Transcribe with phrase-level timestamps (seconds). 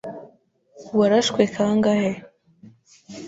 [0.99, 2.11] Warashwe kangahe?